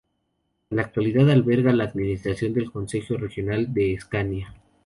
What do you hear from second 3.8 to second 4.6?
Escania.